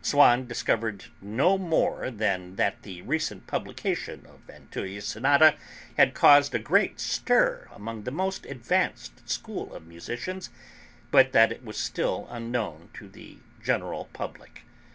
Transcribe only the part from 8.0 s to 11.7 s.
the most advanced school of musicians, but that it